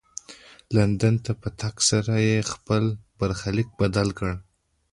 [0.75, 2.83] لندن ته په تګ سره یې خپل
[3.19, 4.31] برخلیک بدل کړ.